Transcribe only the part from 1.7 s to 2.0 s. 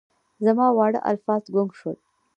شول